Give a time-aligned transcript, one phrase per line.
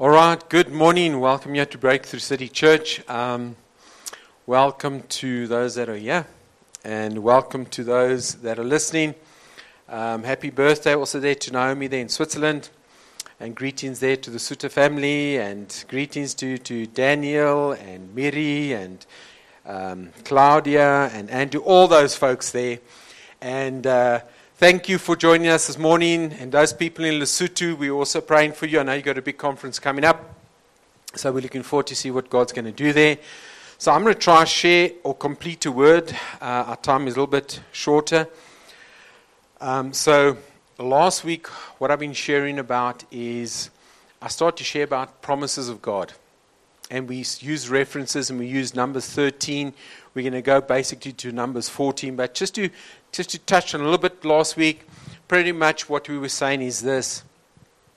[0.00, 1.20] All right, good morning.
[1.20, 3.06] Welcome here to Breakthrough City Church.
[3.06, 3.54] Um,
[4.46, 6.26] welcome to those that are here,
[6.82, 9.14] and welcome to those that are listening.
[9.90, 12.70] Um, happy birthday also there to Naomi there in Switzerland,
[13.40, 19.04] and greetings there to the Suter family, and greetings to, to Daniel and Miri and
[19.66, 22.78] um, Claudia and Andrew, all those folks there.
[23.42, 24.20] And uh,
[24.60, 26.34] Thank you for joining us this morning.
[26.34, 28.78] And those people in Lesotho, we're also praying for you.
[28.78, 30.34] I know you've got a big conference coming up.
[31.14, 33.16] So we're looking forward to see what God's going to do there.
[33.78, 36.14] So I'm going to try share or complete a word.
[36.42, 38.28] Uh, our time is a little bit shorter.
[39.62, 40.36] Um, so
[40.78, 41.46] last week,
[41.78, 43.70] what I've been sharing about is
[44.20, 46.12] I started to share about promises of God.
[46.90, 49.72] And we use references and we use Numbers 13.
[50.14, 52.16] We're going to go basically to Numbers 14.
[52.16, 52.70] But just to
[53.12, 54.86] just to touch on a little bit last week,
[55.28, 57.24] pretty much what we were saying is this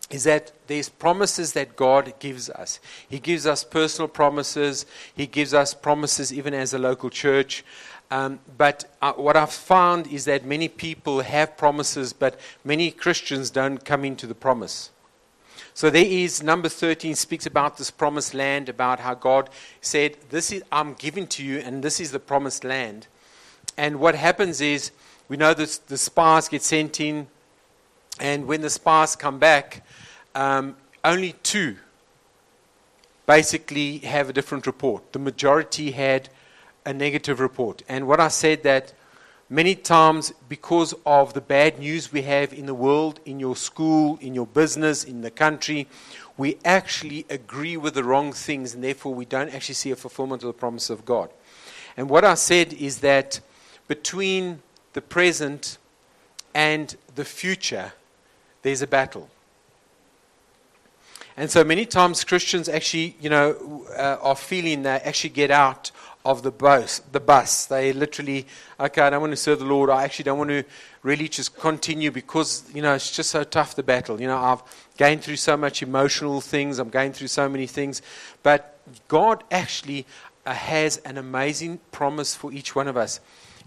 [0.09, 2.79] is that there's promises that God gives us.
[3.09, 7.63] He gives us personal promises, He gives us promises even as a local church.
[8.11, 13.49] Um, but uh, what I've found is that many people have promises, but many Christians
[13.49, 14.91] don't come into the promise.
[15.73, 19.49] So there is number 13 speaks about this promised land, about how God
[19.81, 23.07] said, This is I'm giving to you, and this is the promised land.
[23.75, 24.91] And what happens is
[25.27, 27.27] we know that the spies get sent in,
[28.19, 29.83] and when the spies come back,
[30.35, 31.77] um, only two
[33.25, 35.11] basically have a different report.
[35.13, 36.29] The majority had
[36.85, 37.81] a negative report.
[37.87, 38.93] And what I said that
[39.53, 44.17] many times, because of the bad news we have in the world, in your school,
[44.19, 45.87] in your business, in the country,
[46.37, 50.41] we actually agree with the wrong things, and therefore we don't actually see a fulfillment
[50.43, 51.29] of the promise of God.
[51.95, 53.39] And what I said is that
[53.87, 54.61] between
[54.93, 55.77] the present,
[56.53, 57.93] and the future,
[58.61, 59.29] there's a battle.
[61.35, 65.91] And so many times Christians actually, you know, uh, are feeling they actually get out
[66.25, 67.65] of the bus, the bus.
[67.65, 68.47] They literally,
[68.79, 69.89] okay, I don't want to serve the Lord.
[69.89, 70.63] I actually don't want to
[71.01, 74.21] really just continue because, you know, it's just so tough, the battle.
[74.21, 74.63] You know, I've
[74.97, 76.79] gained through so much emotional things.
[76.79, 78.01] I'm going through so many things.
[78.41, 80.05] But God actually
[80.45, 83.19] uh, has an amazing promise for each one of us.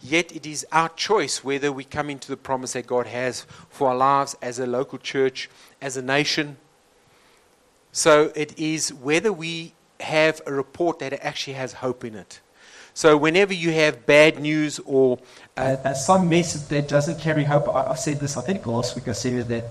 [0.03, 3.89] Yet it is our choice whether we come into the promise that God has for
[3.89, 5.51] our lives as a local church,
[5.81, 6.57] as a nation.
[7.93, 12.41] So it is whether we have a report that actually has hope in it.
[12.97, 15.19] So whenever you have bad news or
[15.55, 18.97] uh, uh, some message that doesn't carry hope, I, I, said this, I think last
[18.97, 19.65] week I said that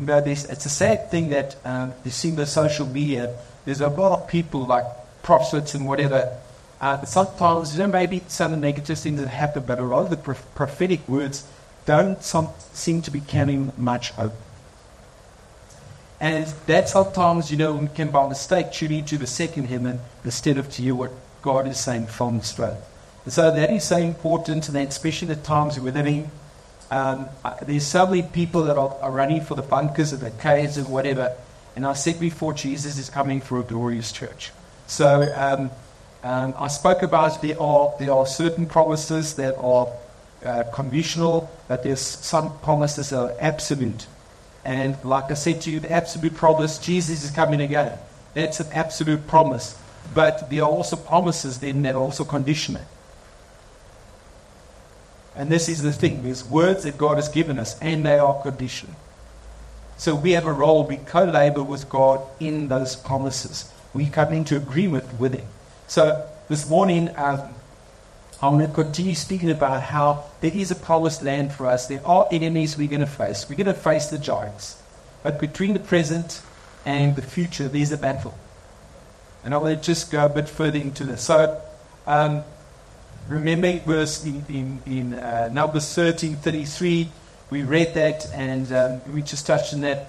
[0.00, 3.32] you know, it's a sad thing that um, you see the social media,
[3.64, 4.86] there's a lot of people like
[5.22, 6.36] prophets and whatever
[6.80, 10.16] uh, sometimes, you know, maybe some negative things that happen, but a lot of the
[10.16, 11.46] prophetic words
[11.86, 14.34] don't some, seem to be carrying much hope.
[16.18, 20.68] And that sometimes, you know, can by mistake tune into the second heaven instead of
[20.72, 21.12] to you what
[21.44, 22.74] God is saying from the
[23.28, 26.30] so that is so important, and especially the times we're living.
[26.90, 27.26] Um,
[27.60, 30.88] there's so many people that are, are running for the bunkers and the caves and
[30.88, 31.36] whatever.
[31.76, 34.52] And I said before, Jesus is coming for a glorious church.
[34.86, 35.70] So um,
[36.22, 39.88] um, I spoke about there are, there are certain promises that are
[40.46, 44.06] uh, conditional, but there's some promises that are absolute.
[44.64, 47.98] And like I said to you, the absolute promise, Jesus is coming again.
[48.32, 49.78] That's an absolute promise.
[50.12, 52.82] But there are also promises then that are also conditional.
[55.36, 58.40] And this is the thing there's words that God has given us, and they are
[58.42, 58.94] conditional.
[59.96, 63.70] So we have a role, we co labor with God in those promises.
[63.92, 65.46] We come into agreement with Him.
[65.86, 67.54] So this morning, um,
[68.42, 71.86] I'm going to continue speaking about how there is a promised land for us.
[71.86, 73.48] There are enemies we're going to face.
[73.48, 74.82] We're going to face the giants.
[75.22, 76.42] But between the present
[76.84, 78.36] and the future, there's a battle.
[79.44, 81.22] And I want to just go a bit further into this.
[81.22, 81.60] So,
[82.06, 82.42] um,
[83.28, 87.10] remember verse in, in, in uh, Numbers 13 33,
[87.50, 90.08] we read that and um, we just touched on that.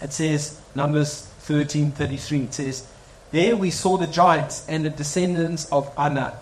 [0.00, 2.86] It says, Numbers 13 33, it says,
[3.30, 6.34] there we saw the giants and the descendants of Anak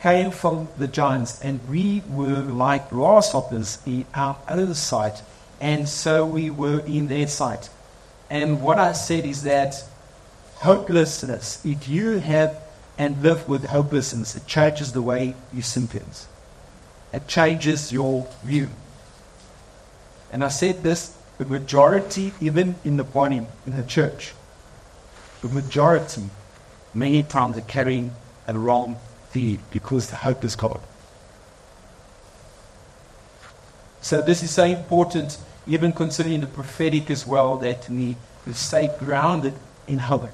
[0.00, 5.22] came from the giants, and we were like grasshoppers in our own sight,
[5.60, 7.68] and so we were in their sight.
[8.30, 9.84] And what I said is that
[10.60, 12.62] hopelessness, if you have
[12.98, 16.28] and live with hopelessness, it changes the way you see things.
[17.12, 18.68] It changes your view.
[20.30, 24.34] And I said this, the majority, even in the body, in the church,
[25.40, 26.24] the majority,
[26.92, 28.12] many times, are carrying
[28.46, 28.96] a wrong
[29.32, 30.80] view because the hope is gone.
[34.02, 38.16] So this is so important, even considering the prophetic as well, that we,
[38.46, 39.54] we stay grounded
[39.88, 40.28] in hope.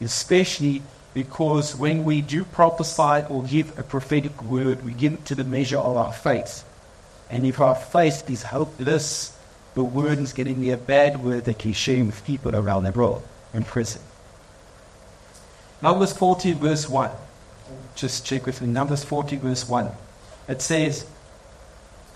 [0.00, 0.82] Especially
[1.14, 5.44] because when we do prophesy or give a prophetic word, we give it to the
[5.44, 6.64] measure of our faith.
[7.30, 9.36] And if our faith is hopeless,
[9.74, 12.92] the word is getting me a bad word that can share with people around the
[12.92, 14.02] world in prison.
[15.82, 17.10] Numbers 40, verse 1.
[17.94, 18.68] Just check with me.
[18.68, 19.90] Numbers 40, verse 1.
[20.48, 21.06] It says,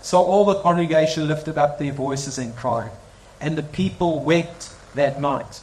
[0.01, 2.91] So all the congregation lifted up their voices and cried,
[3.39, 5.61] and the people wept that night.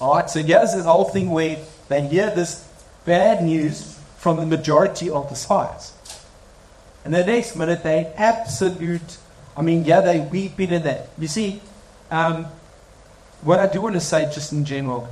[0.00, 1.58] All right, so here's this whole thing where
[1.88, 2.68] they hear this
[3.06, 5.94] bad news from the majority of the spies.
[7.04, 9.18] And the next minute, they absolute,
[9.56, 11.08] I mean, yeah, they weep into that.
[11.18, 11.62] You see,
[12.10, 12.46] um,
[13.42, 15.08] what I do want to say just in general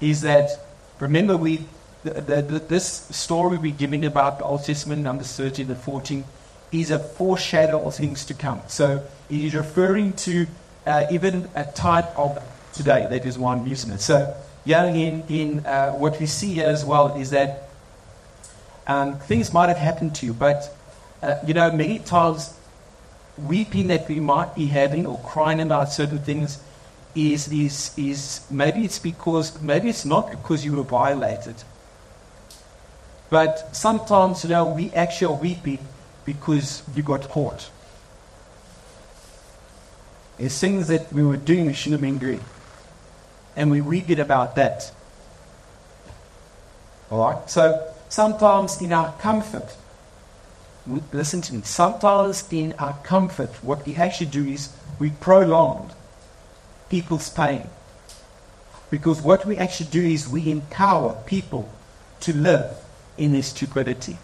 [0.00, 0.50] is that,
[0.98, 1.64] remember, we
[2.02, 6.24] the, the, the, this story we're giving about the Old Testament, Numbers 13 and 14,
[6.72, 8.60] is a foreshadow of things to come.
[8.68, 10.46] So it is referring to
[10.86, 12.38] uh, even a type of
[12.76, 13.06] today.
[13.08, 14.00] That is using it.
[14.00, 14.34] So
[14.64, 17.68] yeah, in, in uh, what we see here as well is that
[18.86, 20.76] um, things might have happened to you, but
[21.22, 22.52] uh, you know, many times
[23.38, 26.58] weeping that we might be having or crying about certain things
[27.14, 31.54] is, is, is maybe it's because, maybe it's not because you were violated.
[33.30, 35.78] But sometimes, you know, we actually are weeping
[36.24, 37.70] because you got caught.
[40.38, 42.40] There's things that we were doing we shouldn't have been doing
[43.56, 44.92] and we read it about that.
[47.10, 47.50] All right?
[47.50, 49.76] So sometimes in our comfort,
[51.12, 55.90] listen to me, sometimes in our comfort, what we actually do is we prolong
[56.88, 57.68] people's pain.
[58.90, 61.68] Because what we actually do is we empower people
[62.20, 62.76] to live
[63.18, 64.18] in their stupidity.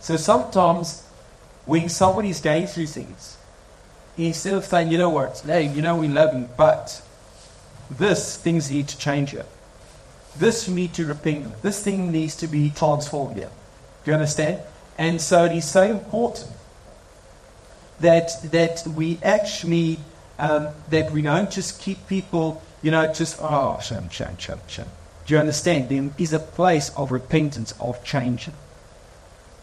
[0.00, 1.02] So sometimes
[1.66, 3.36] when somebody's going through things,
[4.16, 7.02] instead of saying, you know what, hey, you know we love you, but
[7.90, 9.46] this things need to change here.
[10.36, 11.62] This need to repent.
[11.62, 13.50] This thing needs to be transformed here.
[14.04, 14.60] Do you understand?
[14.98, 16.48] And so it is so important
[18.00, 19.98] that that we actually
[20.38, 24.86] um, that we don't just keep people, you know, just oh shame, shame, shame, shame.
[25.26, 25.88] Do you understand?
[25.88, 28.50] There is a place of repentance, of change.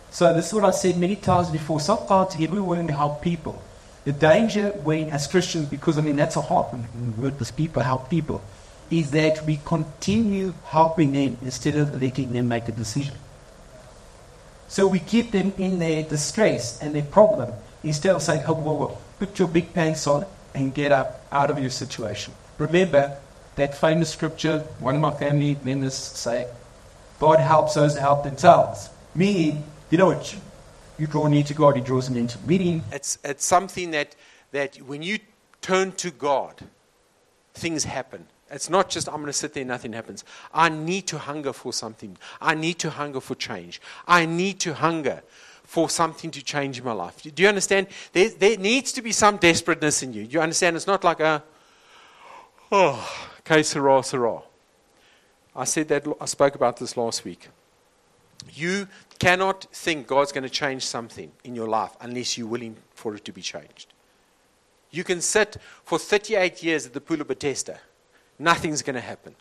[0.10, 1.80] So this is what I said many times before.
[1.80, 3.62] Sometimes to help people.
[4.04, 8.10] The danger when, as Christians, because I mean that's a heart we work people, help
[8.10, 8.42] people,
[8.90, 13.16] is that we continue helping them instead of letting them make a decision.
[14.68, 17.54] So we keep them in their distress and their problem
[17.84, 21.52] instead of saying, oh, whoa, whoa, put your big pants on and get up out
[21.52, 22.34] of your situation.
[22.58, 23.18] Remember
[23.56, 26.48] that famous scripture, one of my family members say,
[27.20, 28.90] God helps those that help themselves.
[29.14, 30.36] Me, you know what?
[31.02, 32.84] You draw near to God, He draws to meeting.
[32.92, 34.16] It's, it's something that,
[34.52, 35.18] that when you
[35.60, 36.62] turn to God,
[37.56, 38.28] things happen.
[38.52, 40.24] It's not just I'm going to sit there and nothing happens.
[40.54, 42.20] I need to hunger for something.
[42.40, 43.82] I need to hunger for change.
[44.08, 45.24] I need to hunger
[45.64, 47.24] for something to change in my life.
[47.24, 47.88] Do you understand?
[48.14, 50.28] There, there needs to be some desperateness in you.
[50.28, 50.76] Do you understand?
[50.76, 51.42] It's not like a,
[52.72, 54.42] oh, okay, Sarah, Sarah.
[55.56, 57.48] I said that, I spoke about this last week.
[58.54, 58.88] You
[59.22, 63.24] cannot think God's going to change something in your life unless you're willing for it
[63.26, 63.94] to be changed.
[64.90, 67.80] You can sit for 38 years at the pool of Bethesda,
[68.40, 69.36] nothing's going to happen.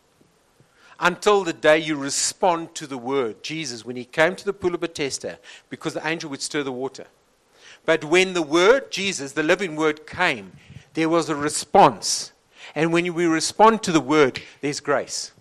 [1.01, 3.43] Until the day you respond to the word.
[3.43, 5.39] Jesus, when he came to the pool of Bethesda,
[5.71, 7.07] because the angel would stir the water.
[7.87, 10.53] But when the word, Jesus, the living word, came,
[10.93, 12.33] there was a response.
[12.75, 15.33] And when we respond to the word, there's grace.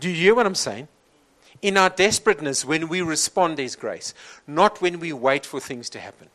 [0.00, 0.88] Do you hear what I'm saying?
[1.62, 4.14] In our desperateness, when we respond, there's grace,
[4.46, 6.28] not when we wait for things to happen.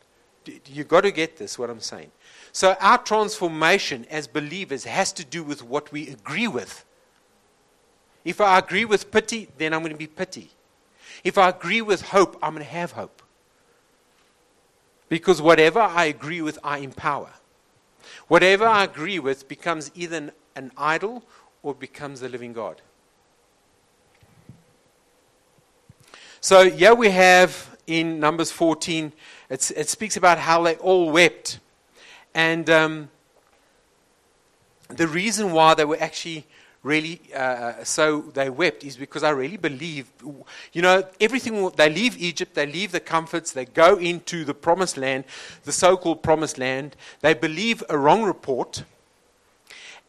[0.67, 2.11] You've got to get this, what I'm saying.
[2.51, 6.85] So, our transformation as believers has to do with what we agree with.
[8.23, 10.51] If I agree with pity, then I'm going to be pity.
[11.23, 13.23] If I agree with hope, I'm going to have hope.
[15.09, 17.31] Because whatever I agree with, I empower.
[18.27, 21.23] Whatever I agree with becomes either an idol
[21.63, 22.81] or becomes the living God.
[26.45, 29.11] So here we have in Numbers 14,
[29.49, 31.57] it speaks about how they all wept.
[32.35, 33.09] And um,
[34.89, 36.45] the reason why they were actually
[36.83, 40.05] really uh, so they wept is because I really believe,
[40.71, 44.97] you know, everything, they leave Egypt, they leave the comforts, they go into the promised
[44.97, 45.23] land,
[45.63, 48.83] the so called promised land, they believe a wrong report,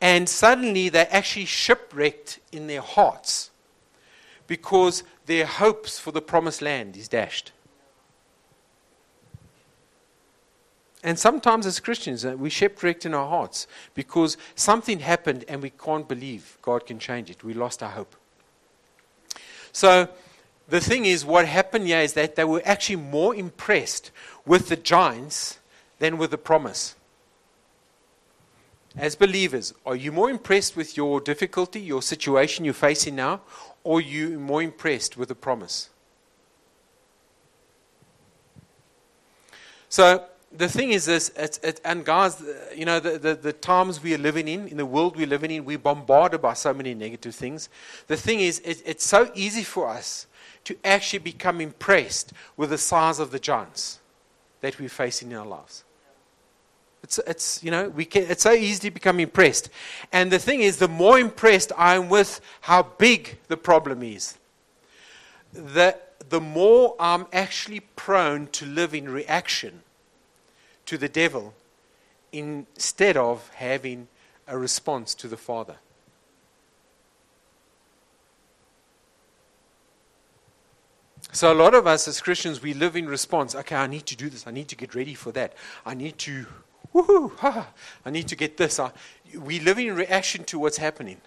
[0.02, 3.52] and suddenly they're actually shipwrecked in their hearts
[4.46, 7.52] because their hopes for the promised land is dashed.
[11.02, 15.70] And sometimes as Christians, uh, we shipwrecked in our hearts because something happened and we
[15.70, 17.44] can't believe God can change it.
[17.44, 18.16] We lost our hope.
[19.70, 20.08] So
[20.68, 24.10] the thing is, what happened here is that they were actually more impressed
[24.44, 25.60] with the giants
[25.98, 26.96] than with the promise.
[28.96, 33.42] As believers, are you more impressed with your difficulty, your situation you're facing now,
[33.84, 35.90] or are you more impressed with the promise?
[39.90, 42.42] So the thing is this, it's, it, and guys,
[42.74, 45.50] you know, the, the, the, times we are living in, in the world we're living
[45.50, 47.68] in, we're bombarded by so many negative things.
[48.06, 50.26] The thing is, it, it's so easy for us
[50.64, 54.00] to actually become impressed with the size of the giants
[54.62, 55.84] that we're facing in our lives.
[57.06, 59.70] It's, it's, you know, we can, it's so easy to become impressed.
[60.10, 64.36] And the thing is, the more impressed I'm with how big the problem is,
[65.52, 65.96] the,
[66.28, 69.82] the more I'm actually prone to live in reaction
[70.86, 71.54] to the devil
[72.32, 74.08] instead of having
[74.48, 75.76] a response to the Father.
[81.30, 83.54] So, a lot of us as Christians, we live in response.
[83.54, 84.44] Okay, I need to do this.
[84.44, 85.54] I need to get ready for that.
[85.84, 86.46] I need to,
[87.02, 87.68] woohoo, ha,
[88.04, 88.78] I need to get this.
[88.78, 88.90] I,
[89.38, 91.20] we live in reaction to what's happening.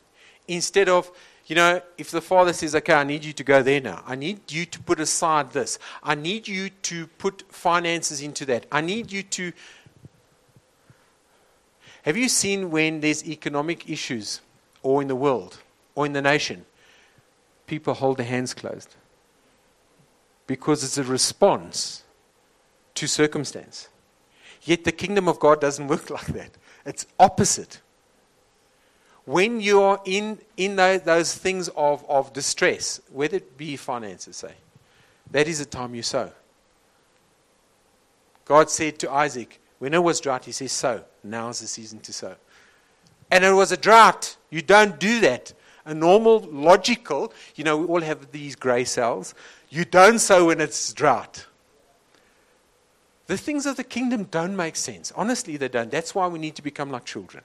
[0.48, 1.12] Instead of,
[1.46, 4.04] you know, if the Father says, okay, I need you to go there now.
[4.06, 5.78] I need you to put aside this.
[6.04, 8.66] I need you to put finances into that.
[8.72, 9.52] I need you to.
[12.04, 14.42] Have you seen when there's economic issues,
[14.82, 15.60] or in the world,
[15.96, 16.66] or in the nation,
[17.68, 18.96] people hold their hands closed?
[20.50, 22.02] because it's a response
[22.96, 23.88] to circumstance.
[24.70, 26.52] Yet the kingdom of God doesn't work like that.
[26.86, 27.82] It's opposite.
[29.26, 34.36] When you are in, in those, those things of, of distress, whether it be finances,
[34.36, 34.54] say,
[35.32, 36.32] that is the time you sow.
[38.46, 41.04] God said to Isaac, when it was drought, he says, sow.
[41.24, 42.36] Now is the season to sow.
[43.32, 44.38] And it was a drought.
[44.52, 45.52] You don't do that.
[45.86, 49.34] A normal, logical, you know, we all have these gray cells.
[49.70, 51.48] You don't sow when it's drought.
[53.30, 55.14] The things of the kingdom don't make sense.
[55.16, 55.92] Honestly, they don't.
[55.92, 57.44] That's why we need to become like children.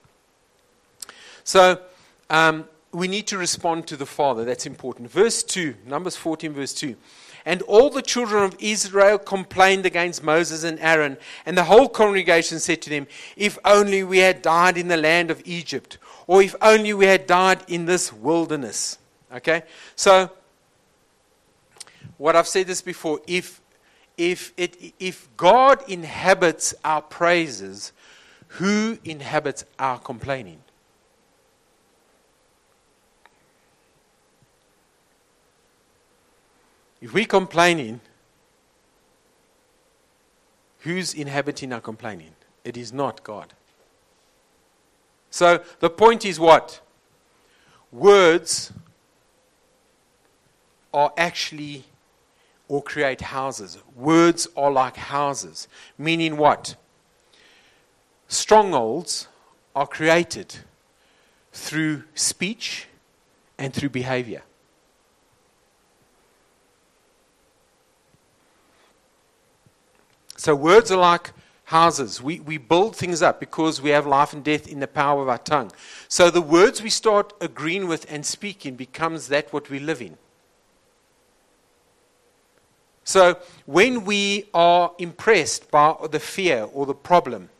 [1.45, 1.79] So,
[2.31, 4.47] um, we need to respond to the Father.
[4.47, 5.11] That's important.
[5.11, 6.97] Verse 2, Numbers 14, verse 2.
[7.45, 12.61] And all the children of Israel complained against Moses and Aaron, and the whole congregation
[12.61, 16.55] said to them, If only we had died in the land of Egypt, or if
[16.63, 18.97] only we had died in this wilderness.
[19.31, 19.65] Okay?
[19.97, 20.31] So,
[22.17, 23.61] what I've said this before, if,
[24.17, 27.93] if, it, if God inhabits our praises,
[28.49, 30.61] who inhabits our complaining?
[37.01, 38.01] If we're complaining,
[40.81, 42.31] who's inhabiting our complaining?
[42.65, 43.53] It is not God.
[45.31, 46.81] So the point is what?
[47.91, 48.73] Words
[50.95, 51.85] are actually
[52.69, 53.79] or create houses.
[53.95, 55.69] Words are like houses,
[55.99, 56.77] meaning what?
[58.29, 59.29] Strongholds
[59.75, 60.57] are created
[61.53, 62.87] through speech
[63.59, 64.43] and through behavior.
[70.37, 71.33] So, words are like
[71.65, 72.21] houses.
[72.21, 75.29] We, we build things up because we have life and death in the power of
[75.29, 75.71] our tongue.
[76.09, 80.19] So, the words we start agreeing with and speaking becomes that what we live in.
[83.05, 87.51] So when we are impressed by the fear or the problem,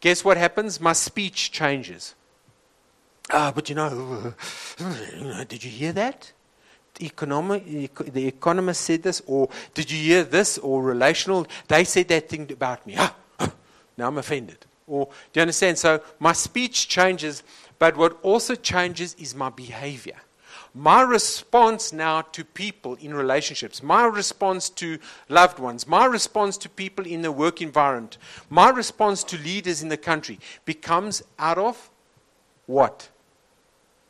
[0.00, 0.80] guess what happens?
[0.80, 2.14] My speech changes.
[3.30, 4.34] Ah, but you know,
[5.48, 6.32] did you hear that?
[6.94, 11.46] The, economist said this, or did you hear this, or relational?
[11.68, 12.94] They said that thing about me.
[12.96, 13.52] Ah, ah,
[13.96, 14.64] now I'm offended.
[14.86, 15.78] Or do you understand?
[15.78, 17.42] So my speech changes,
[17.78, 20.16] but what also changes is my behavior
[20.78, 26.68] my response now to people in relationships, my response to loved ones, my response to
[26.68, 28.16] people in the work environment,
[28.48, 31.90] my response to leaders in the country becomes out of
[32.66, 33.08] what?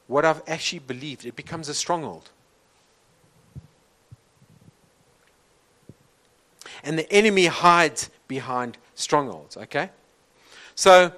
[0.09, 1.25] What I've actually believed.
[1.25, 2.31] It becomes a stronghold.
[6.85, 9.89] And the enemy hides behind strongholds, okay?
[10.75, 11.13] So,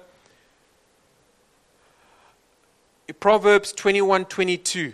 [3.19, 4.93] Proverbs 21 22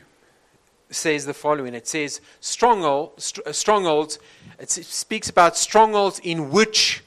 [0.89, 4.19] says the following it says, stronghold, st- uh, strongholds,
[4.59, 7.03] it speaks about strongholds in which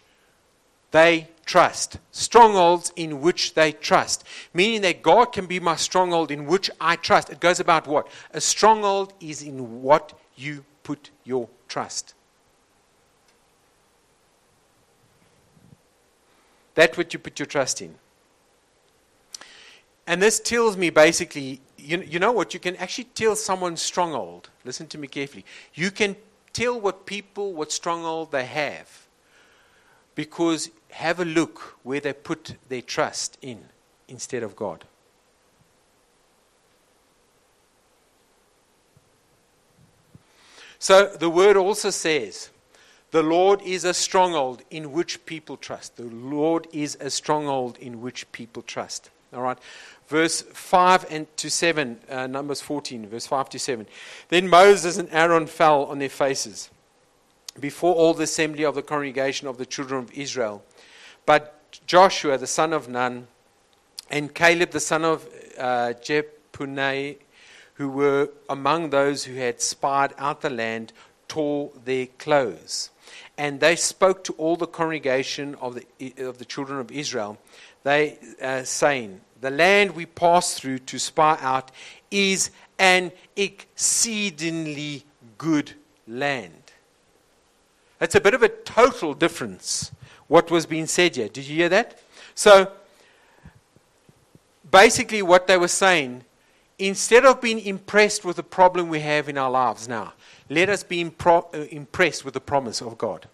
[0.91, 1.99] they trust.
[2.13, 4.25] Strongholds in which they trust.
[4.53, 7.31] Meaning that God can be my stronghold in which I trust.
[7.31, 8.09] It goes about what?
[8.33, 12.15] A stronghold is in what you put your trust.
[16.75, 17.95] That's what you put your trust in.
[20.07, 22.55] And this tells me basically, you, you know what?
[22.55, 24.51] You can actually tell someone's stronghold.
[24.65, 25.45] Listen to me carefully.
[25.75, 26.17] You can
[26.53, 29.07] tell what people, what stronghold they have.
[30.15, 33.65] Because have a look where they put their trust in
[34.09, 34.85] instead of God.
[40.79, 42.51] So the word also says,
[43.11, 45.97] the Lord is a stronghold in which people trust.
[45.97, 49.11] The Lord is a stronghold in which people trust.
[49.33, 49.59] All right.
[50.11, 53.87] Verse 5 and to 7, uh, Numbers 14, verse 5 to 7.
[54.29, 56.69] Then Moses and Aaron fell on their faces
[57.61, 60.65] before all the assembly of the congregation of the children of Israel.
[61.27, 63.29] But Joshua, the son of Nun,
[64.11, 67.19] and Caleb, the son of uh, Jephunneh,
[67.75, 70.93] who were among those who had spied out the land,
[71.29, 72.91] tore their clothes.
[73.39, 77.39] And they spoke to all the congregation of the, of the children of Israel,
[77.85, 81.71] they uh, saying, The land we pass through to spy out
[82.11, 85.05] is an exceedingly
[85.39, 85.73] good
[86.07, 86.73] land.
[88.01, 89.93] It's a bit of a total difference
[90.27, 91.29] what was being said here.
[91.29, 92.01] Did you hear that?
[92.35, 92.73] So,
[94.71, 96.25] basically, what they were saying,
[96.79, 100.15] instead of being impressed with the problem we have in our lives now,
[100.49, 103.29] let us be impro- uh, impressed with the promise of God.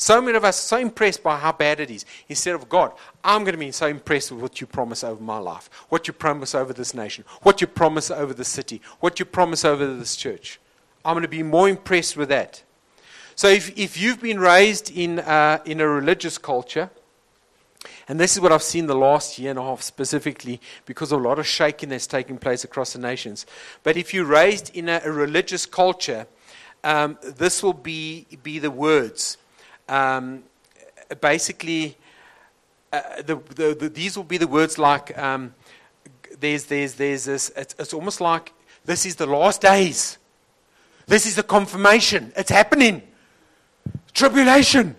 [0.00, 2.06] So many of us are so impressed by how bad it is.
[2.28, 2.92] Instead of God,
[3.24, 6.14] I'm going to be so impressed with what you promise over my life, what you
[6.14, 10.14] promise over this nation, what you promise over the city, what you promise over this
[10.14, 10.60] church.
[11.04, 12.62] I'm going to be more impressed with that.
[13.34, 16.90] So if, if you've been raised in, uh, in a religious culture,
[18.06, 21.20] and this is what I've seen the last year and a half specifically because of
[21.20, 23.46] a lot of shaking that's taking place across the nations.
[23.82, 26.28] But if you're raised in a, a religious culture,
[26.84, 29.38] um, this will be, be the words
[29.88, 30.42] um,
[31.20, 31.96] basically,
[32.92, 35.54] uh, the, the, the, these will be the words like um,
[36.40, 38.52] there's, there's, there's this, it's, it's almost like
[38.84, 40.18] this is the last days.
[41.06, 42.32] This is the confirmation.
[42.36, 43.02] It's happening.
[44.12, 44.94] Tribulation.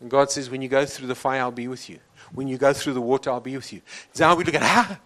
[0.00, 1.98] And God says, when you go through the fire, I'll be with you.
[2.32, 3.82] When you go through the water, I'll be with you.
[4.18, 4.98] Now we look at, ah,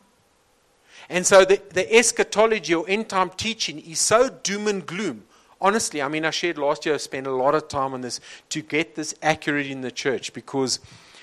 [1.08, 5.24] and so the, the eschatology or end time teaching is so doom and gloom.
[5.60, 8.20] Honestly, I mean, I shared last year, I spent a lot of time on this
[8.50, 10.80] to get this accurate in the church because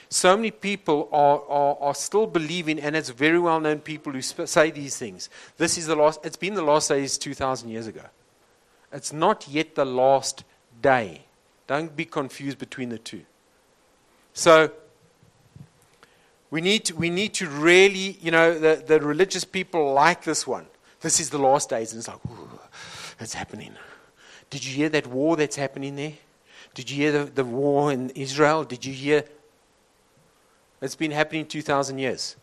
[0.10, 4.22] so many people are, are, are still believing, and it's very well known people who
[4.22, 5.30] sp- say these things.
[5.58, 8.04] This is the last, it's been the last days 2,000 years ago.
[8.92, 10.44] It's not yet the last
[10.82, 11.24] day.
[11.68, 13.24] Don't be confused between the two.
[14.34, 14.72] So,
[16.54, 20.46] we need to, we need to really, you know, the, the religious people like this
[20.46, 20.68] one.
[21.02, 22.20] This is the last days, and it's like,
[23.20, 23.72] it's happening.
[24.52, 26.14] Did you hear that war that's happening there?
[26.76, 28.66] Did you hear the, the war in Israel?
[28.66, 29.24] Did you hear?
[30.80, 32.36] It's been happening 2,000 years.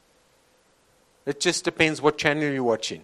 [1.25, 3.03] It just depends what channel you're watching.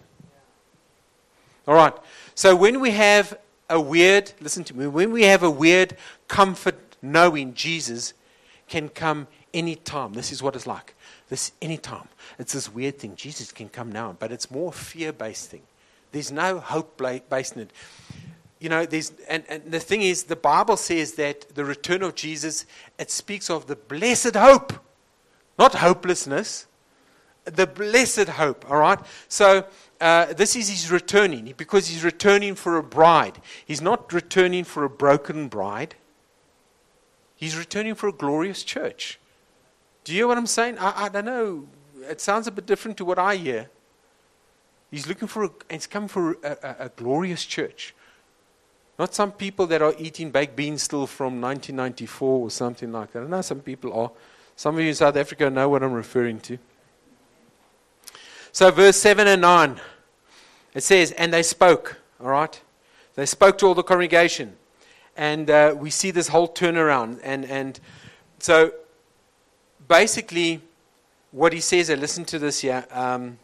[1.69, 1.93] All right.
[2.35, 3.39] So when we have
[3.69, 5.95] a weird, listen to me, when we have a weird
[6.27, 8.13] comfort knowing Jesus
[8.67, 10.13] can come anytime.
[10.13, 10.93] This is what it's like.
[11.29, 12.07] This anytime.
[12.39, 13.15] It's this weird thing.
[13.15, 15.63] Jesus can come now, but it's more fear based thing.
[16.11, 17.71] There's no hope based in it.
[18.59, 22.15] You know, there's and, and the thing is, the Bible says that the return of
[22.15, 22.65] Jesus
[22.97, 24.73] it speaks of the blessed hope,
[25.59, 26.65] not hopelessness.
[27.45, 28.69] The blessed hope.
[28.69, 28.99] All right.
[29.29, 29.65] So
[30.01, 33.39] uh, this is his returning because he's returning for a bride.
[33.65, 35.95] He's not returning for a broken bride.
[37.35, 39.19] He's returning for a glorious church.
[40.07, 40.77] Do you hear what I'm saying?
[40.79, 41.67] I, I don't know.
[42.09, 43.69] It sounds a bit different to what I hear.
[44.89, 47.93] He's looking for, a, he's coming for a, a, a glorious church.
[48.97, 53.23] Not some people that are eating baked beans still from 1994 or something like that.
[53.23, 54.09] I know some people are.
[54.55, 56.57] Some of you in South Africa know what I'm referring to.
[58.53, 59.81] So, verse 7 and 9,
[60.73, 62.61] it says, And they spoke, all right?
[63.15, 64.55] They spoke to all the congregation.
[65.17, 67.19] And uh, we see this whole turnaround.
[67.23, 67.77] And, and
[68.39, 68.71] so
[69.87, 70.61] basically,
[71.31, 72.85] what he says, and listen to this here.
[72.91, 73.37] Um,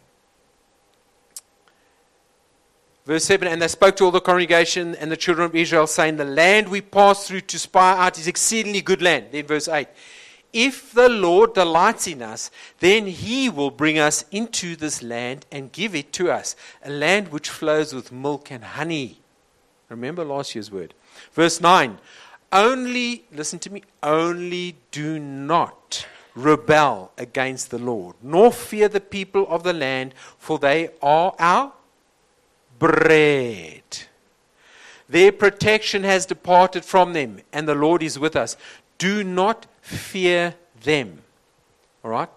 [3.05, 6.17] verse 7 And they spoke to all the congregation and the children of Israel, saying,
[6.17, 9.27] The land we pass through to spy out is exceedingly good land.
[9.31, 9.87] Then, verse 8
[10.51, 15.71] If the Lord delights in us, then he will bring us into this land and
[15.71, 19.19] give it to us, a land which flows with milk and honey.
[19.89, 20.93] Remember last year's word.
[21.33, 21.99] Verse 9
[22.51, 29.47] Only, listen to me, only do not rebel against the Lord, nor fear the people
[29.47, 31.73] of the land, for they are our
[32.79, 33.83] bread.
[35.07, 38.57] Their protection has departed from them, and the Lord is with us.
[38.97, 41.21] Do not fear them.
[42.03, 42.29] All right?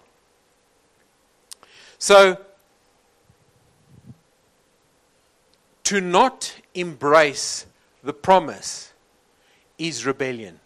[1.99, 2.39] So,
[5.85, 7.67] to not embrace
[8.03, 8.93] the promise
[9.79, 10.61] is rebellion.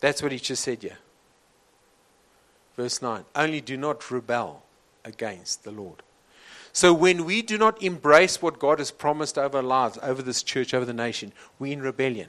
[0.00, 0.98] That's what he just said here.
[2.76, 4.62] Verse 9 Only do not rebel
[5.04, 6.02] against the Lord.
[6.72, 10.42] So when we do not embrace what God has promised over our lives, over this
[10.42, 12.28] church, over the nation, we're in rebellion.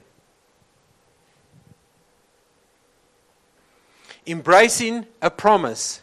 [4.26, 6.02] Embracing a promise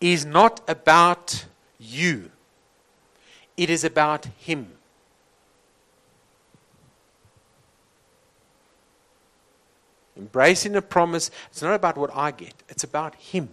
[0.00, 1.46] is not about
[1.78, 2.30] you,
[3.56, 4.75] it is about Him.
[10.16, 13.48] Embracing a promise, it's not about what I get, it's about Him.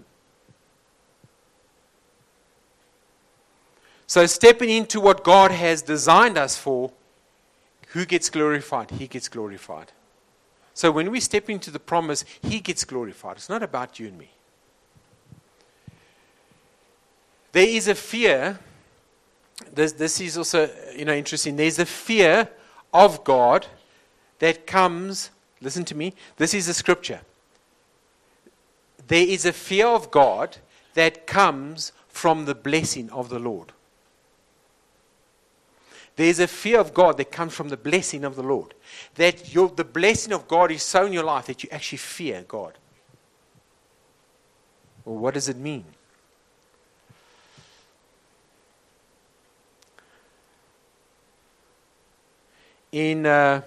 [4.08, 6.92] So, stepping into what God has designed us for,
[7.90, 8.92] who gets glorified?
[8.92, 9.92] He gets glorified.
[10.74, 13.38] So, when we step into the promise, He gets glorified.
[13.38, 14.30] It's not about you and me.
[17.52, 18.60] There is a fear.
[19.74, 21.56] This, this is also you know, interesting.
[21.56, 22.50] There's a fear
[22.94, 23.68] of God
[24.40, 25.30] that comes
[25.64, 26.14] Listen to me.
[26.38, 27.22] This is a scripture.
[29.08, 30.58] There is a fear of God
[30.94, 33.72] that comes from the blessing of the Lord.
[36.16, 38.74] There's a fear of God that comes from the blessing of the Lord.
[39.16, 42.78] That the blessing of God is so in your life that you actually fear God.
[45.06, 45.86] Well, what does it mean?
[52.92, 53.62] In uh,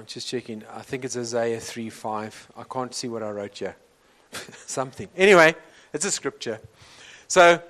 [0.00, 0.64] I'm just checking.
[0.74, 2.52] I think it's Isaiah 3 5.
[2.56, 3.76] I can't see what I wrote here.
[4.64, 5.10] Something.
[5.14, 5.54] Anyway,
[5.92, 6.58] it's a scripture.
[7.28, 7.60] So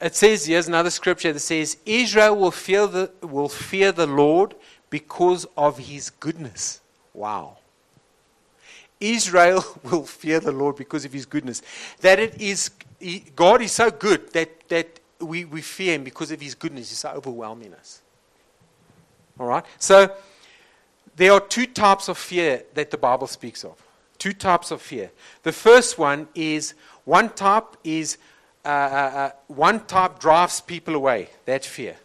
[0.00, 4.56] it says here's another scripture that says, Israel will fear the, will fear the Lord
[4.90, 6.80] because of his goodness.
[7.14, 7.58] Wow.
[8.98, 11.62] Israel will fear the Lord because of his goodness.
[12.00, 12.72] That it is,
[13.36, 16.88] God is so good that, that we, we fear him because of his goodness.
[16.88, 18.02] He's so overwhelming us.
[19.38, 19.64] All right?
[19.78, 20.12] So,
[21.16, 23.82] there are two types of fear that the Bible speaks of.
[24.18, 25.10] Two types of fear.
[25.42, 26.74] The first one is
[27.04, 28.18] one type is
[28.64, 31.28] uh, uh, uh, one type drives people away.
[31.44, 31.96] That fear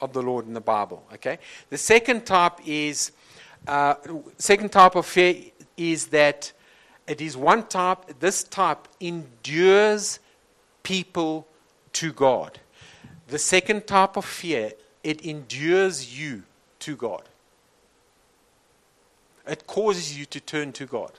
[0.00, 1.04] of the Lord in the Bible.
[1.14, 1.38] Okay.
[1.70, 3.12] The second type is
[3.66, 3.94] uh,
[4.38, 5.36] second type of fear
[5.76, 6.52] is that
[7.08, 7.98] it is one type.
[8.20, 10.20] This type endures
[10.82, 11.46] people
[11.94, 12.60] to God.
[13.28, 16.42] The second type of fear it endures you
[16.80, 17.22] to God.
[19.46, 21.12] It causes you to turn to God.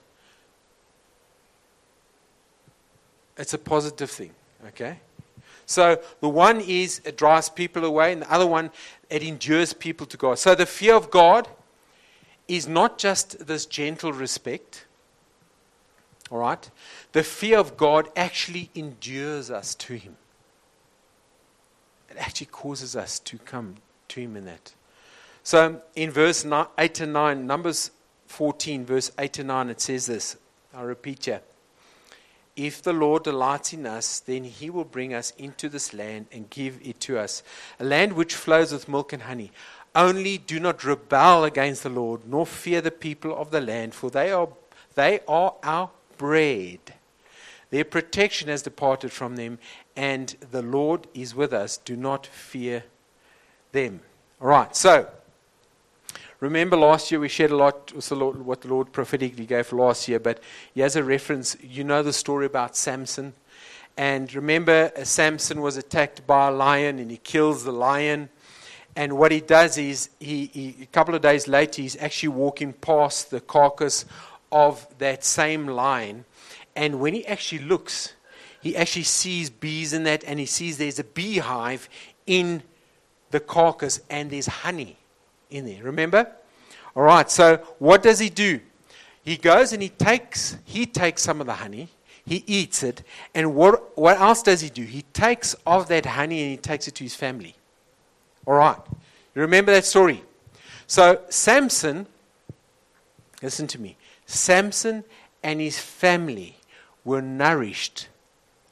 [3.37, 4.31] It's a positive thing,
[4.67, 4.99] okay?
[5.65, 8.71] So the one is it drives people away, and the other one,
[9.09, 10.39] it endures people to God.
[10.39, 11.47] So the fear of God
[12.47, 14.85] is not just this gentle respect,
[16.31, 16.69] all right?
[17.11, 20.17] The fear of God actually endures us to Him.
[22.09, 23.75] It actually causes us to come
[24.09, 24.73] to Him in that.
[25.43, 26.45] So in verse
[26.77, 27.91] 8 and 9, Numbers
[28.27, 30.37] 14, verse 8 to 9, it says this.
[30.73, 31.41] I repeat here.
[32.55, 36.49] If the Lord delights in us, then he will bring us into this land and
[36.49, 37.43] give it to us,
[37.79, 39.51] a land which flows with milk and honey.
[39.93, 44.09] Only do not rebel against the Lord, nor fear the people of the land, for
[44.09, 44.49] they are,
[44.95, 46.79] they are our bread.
[47.69, 49.59] Their protection has departed from them,
[49.95, 51.77] and the Lord is with us.
[51.77, 52.85] Do not fear
[53.71, 54.01] them.
[54.41, 55.09] All right, so
[56.39, 59.65] Remember last year we shared a lot with the Lord, what the Lord prophetically gave
[59.65, 60.39] for last year, but
[60.75, 63.33] he has a reference, you know the story about Samson.
[63.97, 68.29] And remember, uh, Samson was attacked by a lion and he kills the lion.
[68.95, 72.73] And what he does is, he, he, a couple of days later, he's actually walking
[72.73, 74.05] past the carcass
[74.51, 76.25] of that same lion.
[76.75, 78.13] And when he actually looks,
[78.61, 81.89] he actually sees bees in that, and he sees there's a beehive
[82.27, 82.61] in
[83.31, 84.97] the carcass, and there's honey
[85.49, 85.83] in there.
[85.83, 86.31] Remember?
[86.95, 87.29] All right.
[87.29, 88.59] So what does he do?
[89.23, 91.89] He goes and he takes he takes some of the honey.
[92.25, 94.83] He eats it, and what what else does he do?
[94.83, 97.55] He takes of that honey and he takes it to his family.
[98.45, 98.77] All right.
[99.35, 100.23] You remember that story?
[100.87, 102.07] So Samson,
[103.41, 103.97] listen to me.
[104.25, 105.03] Samson
[105.43, 106.57] and his family
[107.03, 108.07] were nourished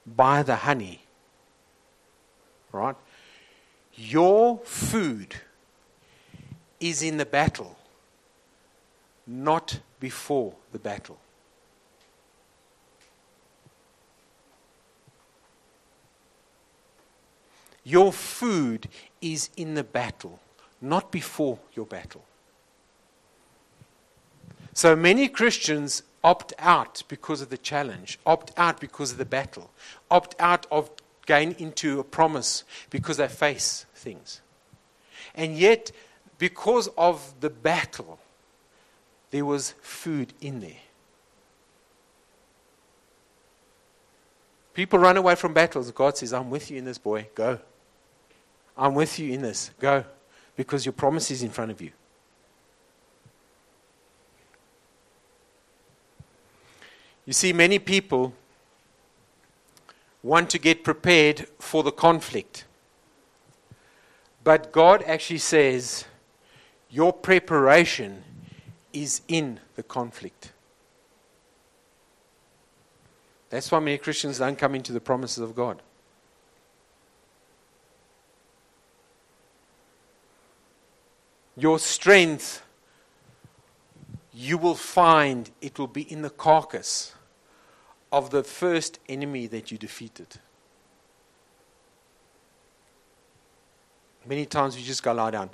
[0.05, 1.01] by the honey.
[2.71, 2.95] Right?
[3.93, 5.35] Your food
[6.79, 7.77] is in the battle,
[9.25, 11.17] not before the battle.
[17.83, 18.87] Your food
[19.21, 20.39] is in the battle,
[20.81, 22.25] not before your battle.
[24.73, 29.69] So many Christians opt out because of the challenge, opt out because of the battle,
[30.09, 30.89] opt out of
[31.27, 34.41] going into a promise because they face things.
[35.35, 35.91] And yet,
[36.37, 38.19] because of the battle,
[39.31, 40.77] there was food in there.
[44.73, 45.89] People run away from battles.
[45.91, 47.27] God says, I'm with you in this, boy.
[47.33, 47.59] Go.
[48.77, 49.71] I'm with you in this.
[49.79, 50.03] Go.
[50.57, 51.91] Because your promise is in front of you.
[57.25, 58.33] You see, many people
[60.21, 62.65] want to get prepared for the conflict.
[64.43, 66.05] But God actually says,
[66.95, 68.23] Your preparation
[68.93, 70.53] is in the conflict.
[73.49, 75.81] That's why many Christians don't come into the promises of God.
[81.57, 82.63] Your strength,
[84.33, 87.13] you will find it will be in the carcass
[88.09, 90.39] of the first enemy that you defeated.
[94.25, 95.49] Many times we just go lie down.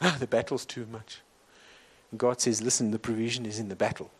[0.00, 1.20] Ah, the battle's too much.
[2.10, 4.10] And God says, listen, the provision is in the battle.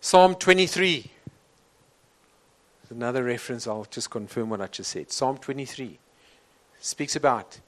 [0.00, 1.10] Psalm 23.
[2.90, 5.10] Another reference, I'll just confirm what I just said.
[5.10, 5.98] Psalm 23
[6.78, 7.58] speaks about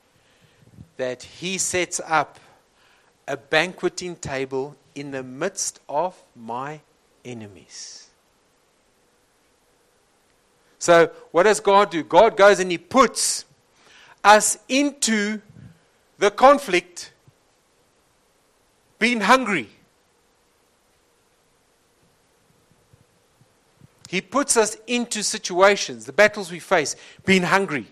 [0.99, 2.39] that he sets up
[3.27, 6.81] a banqueting table in the midst of my
[7.25, 8.06] enemies.
[10.79, 12.03] So, what does God do?
[12.03, 13.45] God goes and He puts
[14.23, 15.41] us into
[16.19, 17.13] the conflict
[18.99, 19.69] being hungry.
[24.09, 27.87] He puts us into situations, the battles we face, being hungry.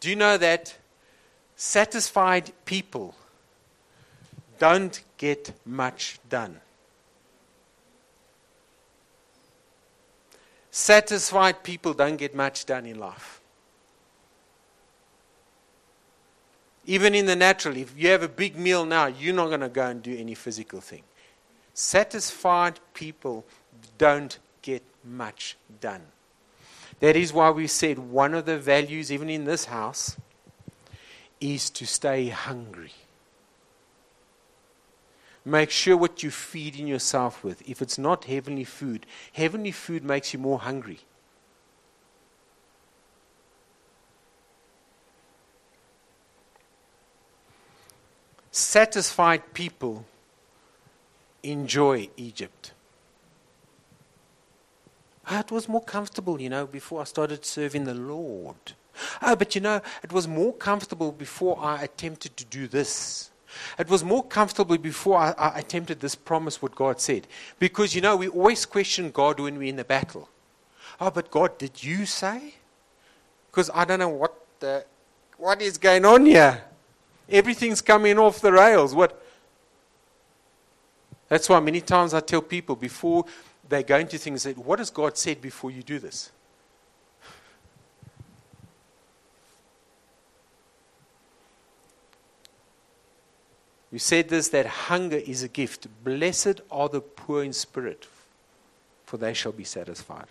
[0.00, 0.76] Do you know that
[1.56, 3.14] satisfied people
[4.58, 6.60] don't get much done?
[10.78, 13.40] Satisfied people don't get much done in life.
[16.86, 19.68] Even in the natural, if you have a big meal now, you're not going to
[19.68, 21.02] go and do any physical thing.
[21.74, 23.44] Satisfied people
[23.98, 26.02] don't get much done.
[27.00, 30.16] That is why we said one of the values, even in this house,
[31.40, 32.92] is to stay hungry.
[35.48, 40.32] Make sure what you're feeding yourself with, if it's not heavenly food, heavenly food makes
[40.32, 41.00] you more hungry.
[48.58, 50.04] satisfied people
[51.42, 52.72] enjoy Egypt.
[55.30, 58.56] Oh, it was more comfortable, you know, before I started serving the Lord.
[59.22, 63.30] Oh, but you know, it was more comfortable before I attempted to do this.
[63.78, 67.26] It was more comfortable before I, I attempted this promise, what God said.
[67.58, 70.28] Because, you know, we always question God when we're in the battle.
[71.00, 72.54] Oh, but God, did you say?
[73.50, 74.84] Because I don't know what the,
[75.36, 76.62] what is going on here.
[77.28, 78.94] Everything's coming off the rails.
[78.94, 79.22] What?
[81.28, 83.24] That's why many times I tell people before
[83.68, 86.32] they go into things that what has God said before you do this?
[93.90, 95.86] You said this that hunger is a gift.
[96.04, 98.06] Blessed are the poor in spirit,
[99.04, 100.26] for they shall be satisfied.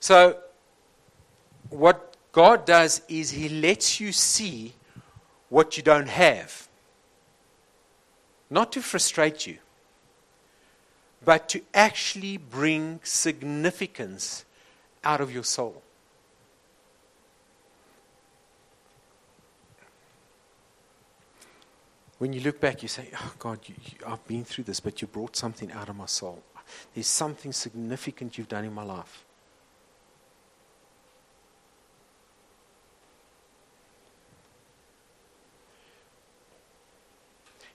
[0.00, 0.38] So,
[1.70, 4.74] what God does is He lets you see
[5.48, 6.66] what you don't have.
[8.50, 9.58] Not to frustrate you,
[11.24, 14.44] but to actually bring significance
[15.04, 15.82] out of your soul.
[22.22, 25.02] When you look back, you say, Oh God, you, you, I've been through this, but
[25.02, 26.40] you brought something out of my soul.
[26.94, 29.24] There's something significant you've done in my life.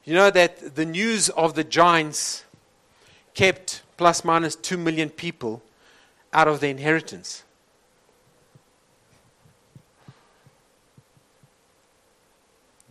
[0.06, 2.46] You know that the news of the giants
[3.34, 5.62] kept plus minus 2 million people
[6.32, 7.44] out of their inheritance.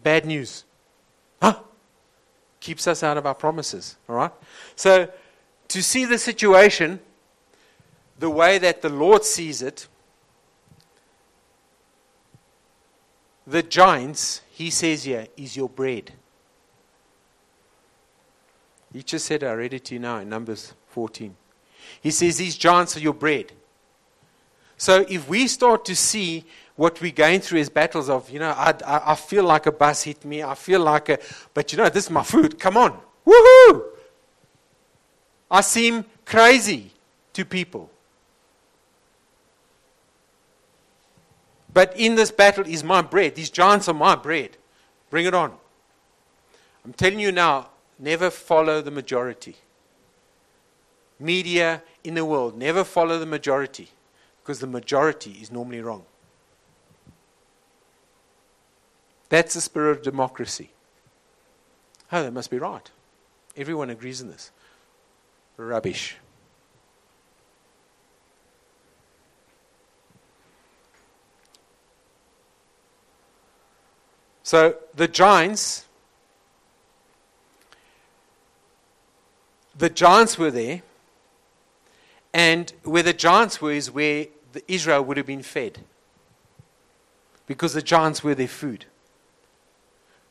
[0.02, 0.64] Bad news.
[1.40, 1.58] Huh?
[2.60, 3.96] Keeps us out of our promises.
[4.08, 4.32] All right?
[4.74, 5.10] So,
[5.68, 7.00] to see the situation
[8.18, 9.88] the way that the Lord sees it,
[13.46, 16.12] the giants, he says here, is your bread.
[18.92, 21.36] He just said, I read it to you now in Numbers 14.
[22.00, 23.52] He says, These giants are your bread.
[24.78, 26.44] So if we start to see
[26.76, 29.72] what we're going through is battles of, you know, I, I, I feel like a
[29.72, 31.18] bus hit me, I feel like a,
[31.54, 33.82] but you know, this is my food, come on, woohoo!
[35.50, 36.92] I seem crazy
[37.32, 37.90] to people.
[41.72, 43.34] But in this battle is my bread.
[43.34, 44.56] These giants are my bread.
[45.10, 45.52] Bring it on.
[46.84, 49.56] I'm telling you now, never follow the majority.
[51.20, 53.90] Media in the world, never follow the majority
[54.42, 56.04] because the majority is normally wrong.
[59.28, 60.70] That's the spirit of democracy.
[62.12, 62.90] Oh, that must be right.
[63.56, 64.50] Everyone agrees in this.
[65.56, 66.16] Rubbish.
[74.42, 75.86] So the giants,
[79.76, 80.82] the giants were there,
[82.32, 84.26] and where the giants were is where
[84.68, 85.80] Israel would have been fed,
[87.48, 88.84] because the giants were their food.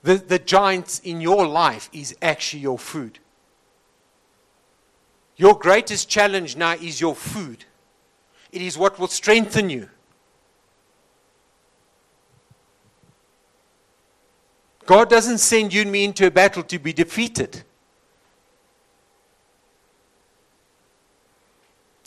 [0.06, 3.18] The, the giants in your life is actually your food.
[5.36, 7.66] Your greatest challenge now is your food.
[8.52, 9.90] It is what will strengthen you.
[14.86, 17.64] God doesn't send you and me into a battle to be defeated.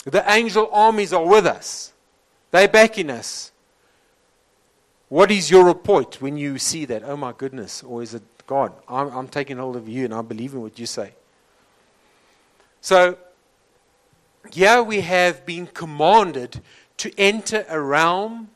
[0.05, 1.91] The angel armies are with us,
[2.51, 3.51] they're backing us.
[5.09, 7.03] What is your report when you see that?
[7.03, 7.83] Oh my goodness.
[7.83, 8.71] Or is it God?
[8.87, 11.13] I'm, I'm taking hold of you and I believe in what you say.
[12.81, 13.17] So,
[14.51, 16.61] here we have been commanded
[16.97, 18.49] to enter a realm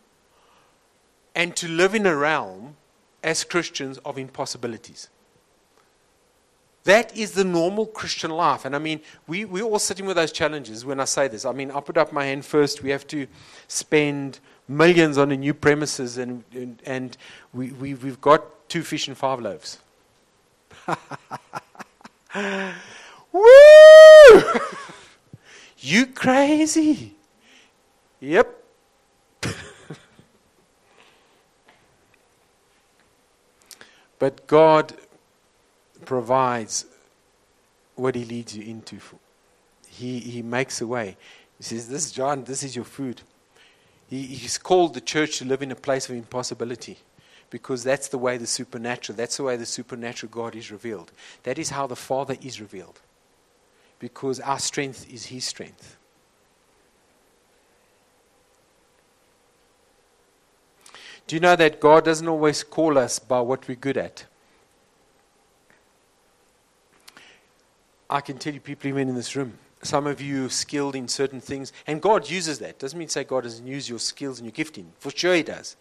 [1.36, 2.76] and to live in a realm
[3.24, 5.10] as Christians of impossibilities.
[6.84, 8.66] That is the normal Christian life.
[8.66, 11.46] And I mean, we, we're all sitting with those challenges when I say this.
[11.46, 12.84] I mean, I'll put up my hand first.
[12.84, 13.26] We have to
[13.68, 17.18] spend millions on a new premises, and, and, and
[17.54, 19.80] we, we, we've got two fish and five loaves.
[23.32, 23.44] Woo!
[25.80, 27.16] you crazy?
[28.20, 28.64] Yep.
[34.20, 34.94] But God
[36.06, 36.86] provides
[37.96, 38.98] what He leads you into.
[39.90, 41.18] He, he makes a way.
[41.58, 43.22] He says, This, John, this is your food.
[44.14, 47.00] He, he's called the church to live in a place of impossibility
[47.50, 51.12] because that's the way the supernatural, that's the way the supernatural God is revealed.
[51.42, 53.00] That is how the Father is revealed
[53.98, 55.98] because our strength is His strength.
[61.26, 64.26] Do you know that God doesn't always call us by what we're good at?
[68.12, 71.42] I can tell you, people even in this room, some of you skilled in certain
[71.42, 72.80] things, and God uses that.
[72.80, 74.92] Doesn't mean say God doesn't use your skills and your gifting.
[75.00, 75.76] For sure, He does.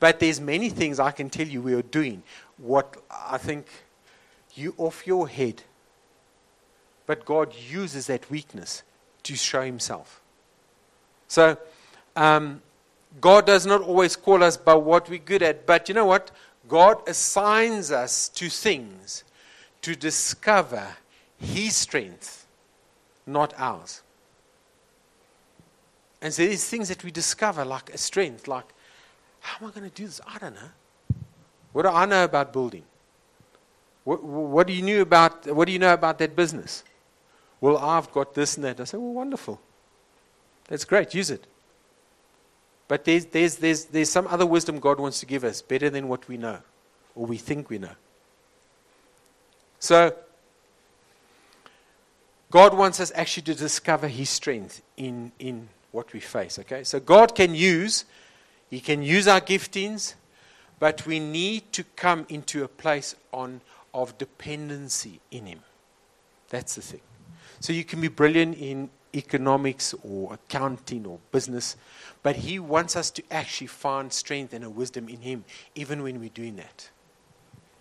[0.00, 2.22] But there's many things I can tell you we are doing.
[2.58, 3.66] What I think
[4.54, 5.62] you off your head.
[7.06, 8.82] But God uses that weakness
[9.24, 10.20] to show Himself.
[11.28, 11.56] So,
[12.16, 12.62] um,
[13.20, 16.30] God does not always call us by what we're good at, but you know what?
[16.68, 19.24] God assigns us to things
[19.82, 20.86] to discover
[21.38, 22.41] His strength,
[23.26, 24.02] not ours.
[26.20, 28.66] And so there's things that we discover like a strength, like,
[29.40, 30.20] how am I going to do this?
[30.26, 31.16] I don't know.
[31.72, 32.84] What do I know about building?
[34.04, 36.84] What, what do you know about what do you know about that business?
[37.60, 38.80] Well, I've got this and that.
[38.80, 39.60] I say, well, wonderful.
[40.68, 41.14] That's great.
[41.14, 41.46] Use it.
[42.88, 46.08] But there's, there's, there's, there's some other wisdom God wants to give us, better than
[46.08, 46.58] what we know
[47.14, 47.94] or we think we know.
[49.78, 50.14] So,
[52.52, 56.58] God wants us actually to discover His strength in, in what we face.
[56.58, 56.84] Okay?
[56.84, 58.04] So, God can use,
[58.68, 60.14] He can use our giftings,
[60.78, 63.62] but we need to come into a place on,
[63.94, 65.60] of dependency in Him.
[66.50, 67.00] That's the thing.
[67.60, 71.76] So, you can be brilliant in economics or accounting or business,
[72.22, 76.20] but He wants us to actually find strength and a wisdom in Him, even when
[76.20, 76.90] we're doing that.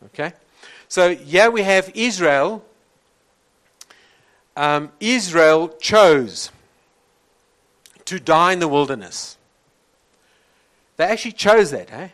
[0.06, 0.32] Okay?
[0.88, 2.64] So, here we have Israel.
[4.56, 6.52] Um, Israel chose
[8.06, 9.38] to die in the wilderness.
[10.98, 12.10] They actually chose that, eh?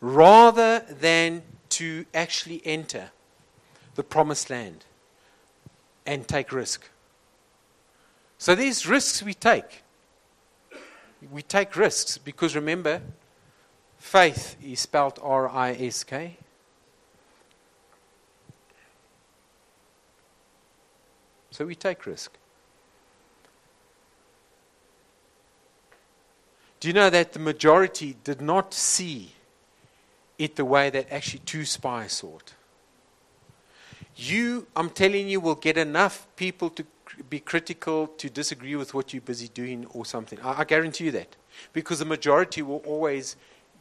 [0.00, 3.10] Rather than to actually enter
[3.94, 4.84] the promised land
[6.06, 6.88] and take risk.
[8.38, 9.82] So these risks we take
[11.30, 13.00] we take risks because remember,
[13.98, 16.36] Faith is spelled R I S K.
[21.56, 22.32] So we take risk.
[26.80, 29.32] Do you know that the majority did not see
[30.38, 32.52] it the way that actually two spies saw it?
[34.16, 36.84] You, I'm telling you, will get enough people to
[37.30, 40.38] be critical, to disagree with what you're busy doing or something.
[40.42, 41.36] I, I guarantee you that.
[41.72, 43.34] Because the majority will always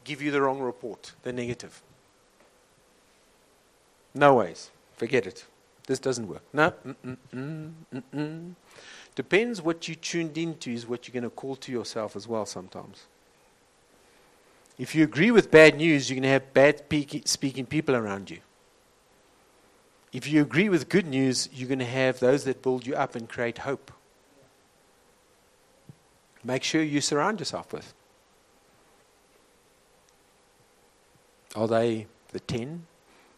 [0.06, 1.82] give you the wrong report, the negative.
[4.14, 4.72] No ways.
[4.96, 5.44] Forget it.
[5.88, 6.44] This doesn't work.
[6.52, 6.74] No.
[6.86, 8.56] Mm-mm, mm-mm, mm-mm.
[9.16, 12.46] Depends what you tuned into, is what you're going to call to yourself as well
[12.46, 13.06] sometimes.
[14.78, 16.84] If you agree with bad news, you're going to have bad
[17.26, 18.40] speaking people around you.
[20.12, 23.16] If you agree with good news, you're going to have those that build you up
[23.16, 23.92] and create hope.
[26.44, 27.94] Make sure you surround yourself with.
[31.56, 32.86] Are they the 10,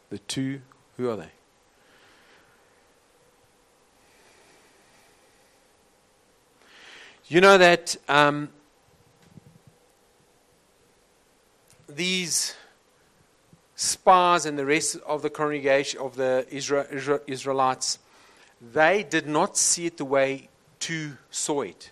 [0.09, 0.61] the 2?
[0.97, 1.29] Who are they?
[7.29, 8.47] You know that um,
[11.89, 12.55] these
[13.75, 17.99] spies and the rest of the congregation of the Israel, Israel, Israelites,
[18.73, 20.47] they did not see it the way
[20.79, 21.91] two saw it.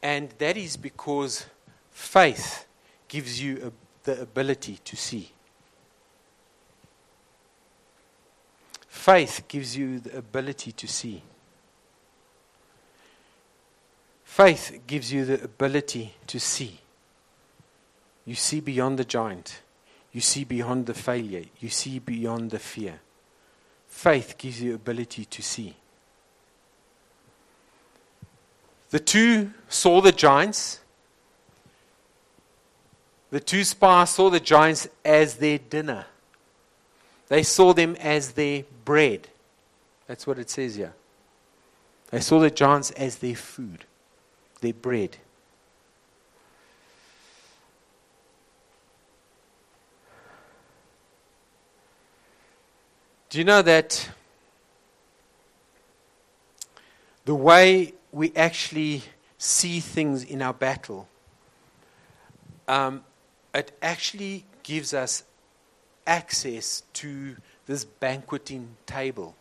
[0.00, 1.46] And that is because
[1.90, 2.66] faith
[3.08, 3.72] gives you a,
[4.04, 5.32] the ability to see.
[8.88, 11.22] Faith gives you the ability to see.
[14.40, 16.80] Faith gives you the ability to see.
[18.24, 19.60] You see beyond the giant.
[20.12, 21.44] You see beyond the failure.
[21.58, 23.00] You see beyond the fear.
[23.86, 25.76] Faith gives you ability to see.
[28.88, 30.80] The two saw the giants.
[33.28, 36.06] The two spies saw the giants as their dinner.
[37.28, 39.28] They saw them as their bread.
[40.06, 40.94] That's what it says here.
[42.10, 43.84] They saw the giants as their food
[44.60, 45.16] their bread.
[53.28, 54.10] Do you know that
[57.24, 59.04] the way we actually
[59.38, 61.08] see things in our battle,
[62.66, 63.04] um,
[63.54, 65.22] it actually gives us
[66.06, 67.36] access to
[67.66, 69.36] this banqueting table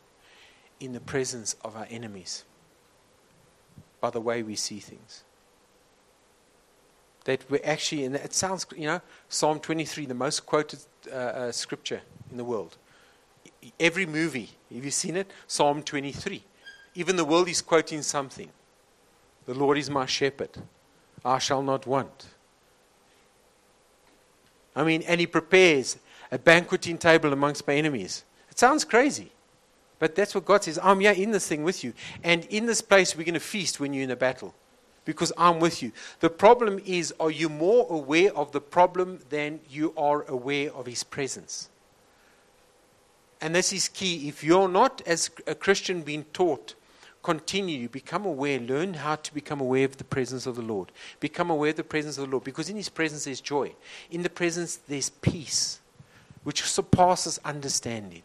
[0.80, 2.44] in the presence of our enemies
[4.02, 5.24] by the way we see things.
[7.26, 10.80] That we actually, and it sounds, you know, Psalm 23, the most quoted
[11.12, 12.78] uh, uh, scripture in the world.
[13.80, 15.30] Every movie, have you seen it?
[15.48, 16.44] Psalm 23.
[16.96, 18.50] Even the world is quoting something.
[19.46, 20.50] The Lord is my shepherd.
[21.24, 22.28] I shall not want.
[24.76, 25.98] I mean, and he prepares
[26.32, 28.24] a banqueting table amongst my enemies.
[28.50, 29.32] It sounds crazy.
[30.00, 30.80] But that's what God says.
[30.82, 31.94] I'm here in this thing with you.
[32.24, 34.56] And in this place, we're going to feast when you're in a battle
[35.06, 35.92] because I'm with you.
[36.20, 40.86] The problem is, are you more aware of the problem than you are aware of
[40.86, 41.70] His presence?
[43.42, 44.28] And this is key.
[44.28, 46.76] If you're not, as a Christian, being taught,
[47.24, 50.92] continue, become aware, learn how to become aware of the presence of the Lord.
[51.20, 53.74] Become aware of the presence of the Lord because in His presence there's joy.
[54.12, 55.80] In the presence there's peace,
[56.44, 58.24] which surpasses understanding.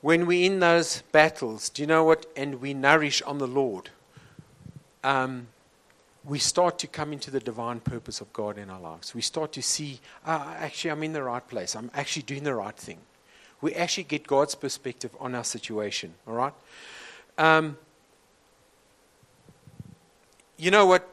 [0.00, 2.26] When we're in those battles, do you know what?
[2.36, 3.90] And we nourish on the Lord,
[5.04, 5.48] um,
[6.24, 9.14] we start to come into the divine purpose of God in our lives.
[9.14, 11.74] We start to see, ah, actually, I'm in the right place.
[11.74, 12.98] I'm actually doing the right thing.
[13.62, 16.52] We actually get God's perspective on our situation, all right?
[17.38, 17.78] Um,
[20.56, 21.08] you know what?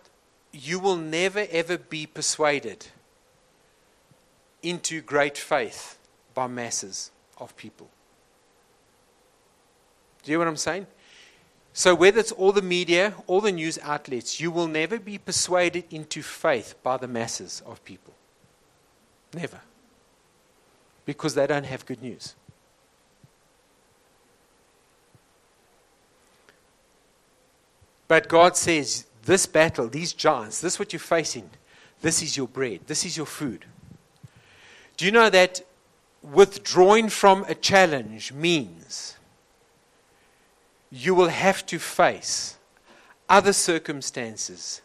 [0.52, 2.88] You will never, ever be persuaded
[4.62, 5.98] into great faith
[6.34, 7.90] by masses of people.
[10.28, 10.88] Do you know what I'm saying?
[11.72, 15.86] So, whether it's all the media, all the news outlets, you will never be persuaded
[15.90, 18.14] into faith by the masses of people.
[19.34, 19.62] Never.
[21.06, 22.36] Because they don't have good news.
[28.10, 31.50] But God says, this battle, these giants, this is what you're facing.
[32.02, 32.82] This is your bread.
[32.86, 33.64] This is your food.
[34.98, 35.62] Do you know that
[36.22, 39.17] withdrawing from a challenge means
[40.92, 42.58] you will have to face
[43.30, 44.82] other circumstances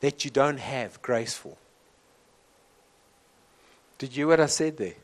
[0.00, 1.56] that you don't have grace for.
[3.98, 4.94] Did you hear what I said there?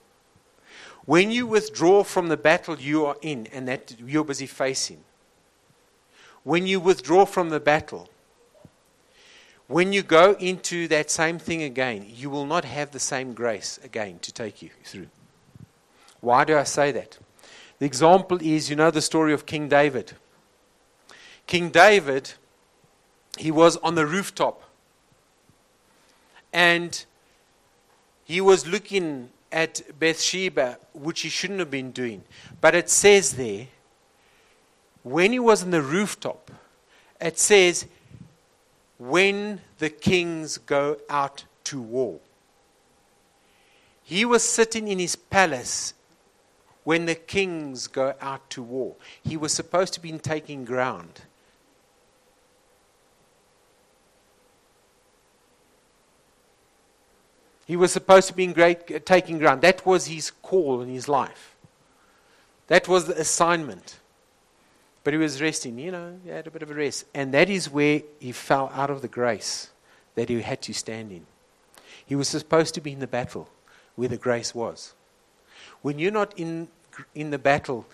[1.04, 5.04] When you withdraw from the battle you are in and that you're busy facing,
[6.42, 8.08] when you withdraw from the battle,
[9.68, 13.78] when you go into that same thing again, you will not have the same grace
[13.84, 15.08] again to take you through.
[16.20, 17.18] Why do I say that?
[17.78, 20.14] The example is you know the story of King David.
[21.48, 22.34] King David,
[23.38, 24.62] he was on the rooftop
[26.52, 27.06] and
[28.24, 32.22] he was looking at Bathsheba, which he shouldn't have been doing.
[32.60, 33.68] But it says there,
[35.02, 36.50] when he was on the rooftop,
[37.18, 37.86] it says
[38.98, 42.20] when the kings go out to war.
[44.02, 45.94] He was sitting in his palace
[46.84, 48.96] when the kings go out to war.
[49.22, 51.22] He was supposed to be taking ground.
[57.68, 59.60] He was supposed to be great, uh, taking ground.
[59.60, 61.54] That was his call in his life.
[62.68, 63.98] That was the assignment.
[65.04, 67.04] But he was resting, you know, he had a bit of a rest.
[67.14, 69.68] And that is where he fell out of the grace
[70.14, 71.26] that he had to stand in.
[72.06, 73.50] He was supposed to be in the battle
[73.96, 74.94] where the grace was.
[75.82, 76.68] When you're not in,
[77.14, 77.86] in the battle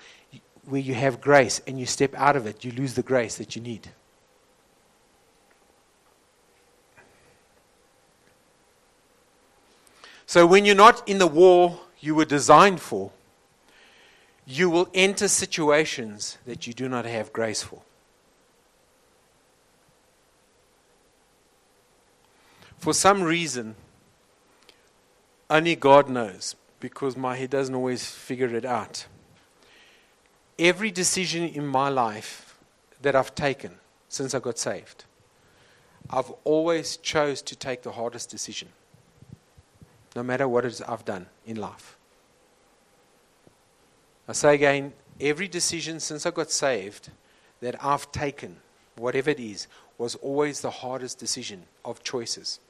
[0.67, 3.57] where you have grace and you step out of it, you lose the grace that
[3.57, 3.89] you need.
[10.35, 13.13] So when you're not in the war you were designed for,
[14.45, 17.83] you will enter situations that you do not have grace for.
[22.79, 23.77] For some reason,
[25.49, 29.07] only God knows, because my head doesn't always figure it out.
[30.59, 32.59] Every decision in my life
[33.03, 33.77] that I've taken
[34.09, 35.05] since I got saved,
[36.11, 38.71] I've always chose to take the hardest decision,
[40.15, 41.97] no matter what it is I've done in life.
[44.29, 47.11] I say again, every decision since I got saved
[47.61, 48.57] that I've taken,
[48.97, 49.67] whatever it is,
[49.99, 52.61] was always the hardest decision of choices.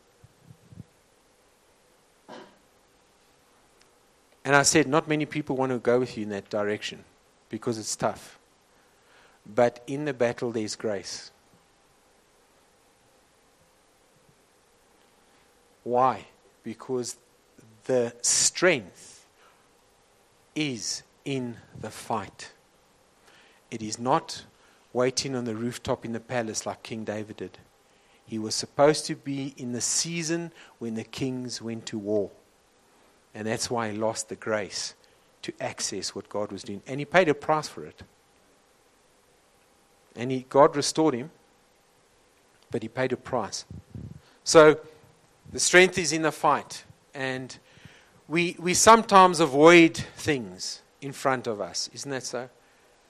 [4.44, 7.04] And I said, not many people want to go with you in that direction
[7.48, 8.38] because it's tough.
[9.46, 11.30] But in the battle, there's grace.
[15.82, 16.26] Why?
[16.62, 17.16] Because
[17.84, 19.26] the strength
[20.54, 22.52] is in the fight.
[23.70, 24.44] It is not
[24.92, 27.58] waiting on the rooftop in the palace like King David did.
[28.26, 32.30] He was supposed to be in the season when the kings went to war.
[33.34, 34.94] And that's why he lost the grace
[35.42, 36.82] to access what God was doing.
[36.86, 38.02] And he paid a price for it.
[40.16, 41.30] And he, God restored him,
[42.70, 43.64] but he paid a price.
[44.44, 44.78] So
[45.52, 46.84] the strength is in the fight.
[47.12, 47.58] And
[48.28, 51.90] we, we sometimes avoid things in front of us.
[51.92, 52.48] Isn't that so?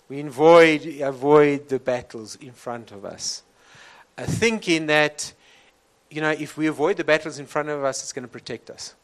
[0.08, 3.42] We avoid, avoid the battles in front of us,
[4.18, 5.32] uh, thinking that,
[6.10, 8.70] you know, if we avoid the battles in front of us, it's going to protect
[8.70, 8.94] us.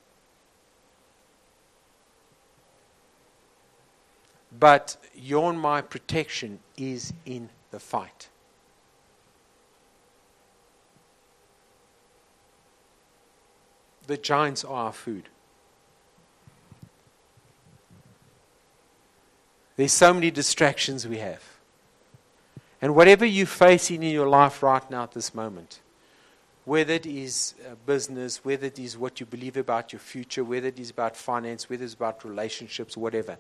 [4.59, 8.29] But your my protection is in the fight.
[14.07, 15.29] The giants are our food.
[19.81, 21.43] There's so many distractions we have.
[22.83, 25.81] And whatever you're facing in your life right now at this moment,
[26.67, 30.69] whether it is uh, business, whether it is what you believe about your future, whether
[30.69, 33.39] it is about finance, whether it's about relationships, whatever,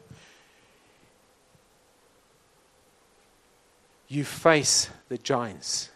[4.09, 5.91] you face the giants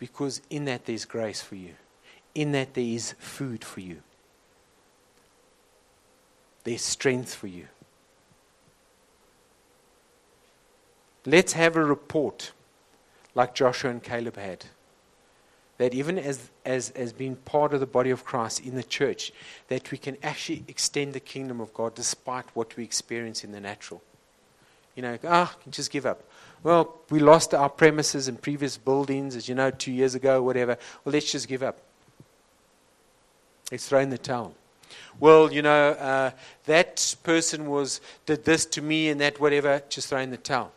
[0.00, 1.74] because in that there's grace for you,
[2.34, 4.02] in that there is food for you,
[6.64, 7.68] there's strength for you.
[11.26, 12.52] Let's have a report
[13.34, 14.66] like Joshua and Caleb had.
[15.78, 19.32] That even as, as, as being part of the body of Christ in the church,
[19.68, 23.60] that we can actually extend the kingdom of God despite what we experience in the
[23.60, 24.00] natural.
[24.94, 26.22] You know, ah, just give up.
[26.62, 30.78] Well, we lost our premises and previous buildings, as you know, two years ago, whatever.
[31.04, 31.78] Well, let's just give up.
[33.72, 34.54] Let's throw in the towel.
[35.18, 36.30] Well, you know, uh,
[36.66, 39.82] that person was did this to me and that whatever.
[39.88, 40.72] Just throw in the towel.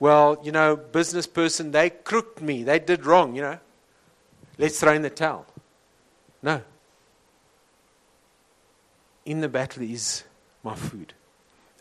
[0.00, 2.62] Well, you know, business person, they crooked me.
[2.62, 3.58] They did wrong, you know.
[4.56, 5.46] Let's throw in the towel.
[6.42, 6.62] No.
[9.26, 10.24] In the battle is
[10.64, 11.12] my food.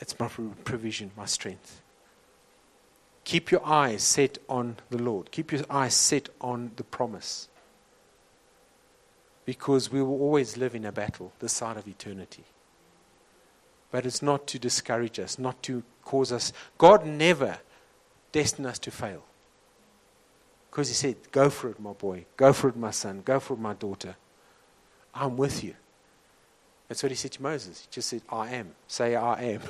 [0.02, 1.82] It's my provision, my strength.
[3.24, 5.32] Keep your eyes set on the Lord.
[5.32, 7.48] Keep your eyes set on the promise.
[9.46, 12.44] Because we will always live in a battle this side of eternity.
[13.92, 16.52] But it's not to discourage us, not to cause us.
[16.78, 17.60] God never
[18.32, 19.24] destined us to fail.
[20.70, 22.26] Because he said, Go for it, my boy.
[22.38, 23.22] Go for it, my son.
[23.26, 24.16] Go for it, my daughter.
[25.14, 25.76] I'm with you.
[26.88, 27.82] That's what he said to Moses.
[27.82, 28.72] He just said, I am.
[28.88, 29.62] Say, I am.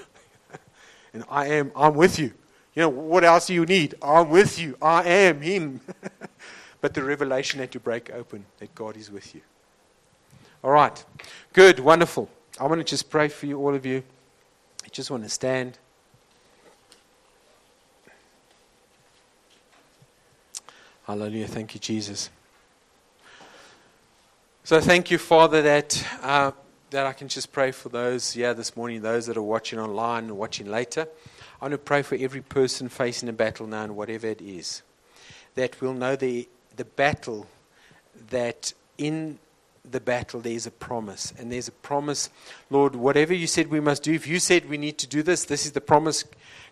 [1.13, 2.33] and I am, I'm with you.
[2.75, 3.95] You know, what else do you need?
[4.01, 4.77] I'm with you.
[4.81, 5.81] I am Him.
[6.81, 9.41] but the revelation had to break open that God is with you.
[10.63, 11.03] All right.
[11.51, 11.79] Good.
[11.79, 12.29] Wonderful.
[12.59, 14.03] I want to just pray for you, all of you.
[14.85, 15.77] I just want to stand.
[21.09, 21.47] Hallelujah.
[21.47, 22.29] Thank you, Jesus.
[24.63, 26.51] So thank you, Father, that, uh,
[26.91, 30.25] that I can just pray for those, yeah, this morning, those that are watching online
[30.25, 31.07] and watching later.
[31.59, 34.83] I want to pray for every person facing a battle now, and whatever it is,
[35.55, 37.47] that we'll know the, the battle,
[38.29, 39.39] that in
[39.89, 41.33] the battle there's a promise.
[41.37, 42.29] And there's a promise,
[42.69, 45.45] Lord, whatever you said we must do, if you said we need to do this,
[45.45, 46.25] this is the promise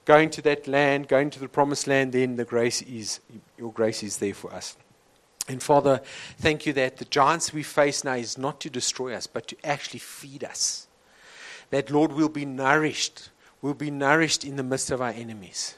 [0.05, 3.20] going to that land, going to the promised land, then the grace is,
[3.58, 4.78] your grace is there for us.
[5.49, 6.01] And Father,
[6.38, 9.55] thank you that the giants we face now is not to destroy us, but to
[9.64, 10.88] actually feed us.
[11.70, 13.30] That, Lord, we'll be nourished
[13.62, 15.76] We'll be nourished in the midst of our enemies.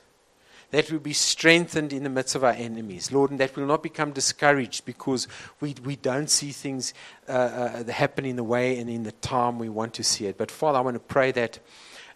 [0.71, 3.81] That we'll be strengthened in the midst of our enemies, Lord, and that we'll not
[3.81, 5.27] become discouraged because
[5.59, 6.93] we, we don't see things
[7.27, 10.37] uh, uh, happen in the way and in the time we want to see it.
[10.37, 11.59] But Father, I want to pray that